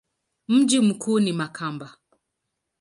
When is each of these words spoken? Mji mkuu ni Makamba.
Mji 0.47 0.79
mkuu 0.79 1.19
ni 1.19 1.33
Makamba. 1.33 1.97